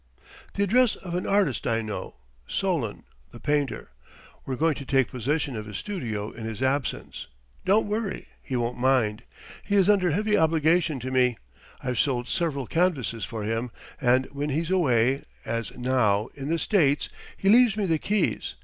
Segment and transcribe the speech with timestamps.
[0.55, 2.15] "The address of an artist I know
[2.47, 3.91] Solon, the painter.
[4.47, 7.27] We're going to take possession of his studio in his absence.
[7.65, 9.21] Don't worry; he won't mind.
[9.63, 11.37] He is under heavy obligation to me
[11.83, 13.69] I've sold several canvasses for him;
[14.01, 18.55] and when he's away, as now, in the States, he leaves me the keys.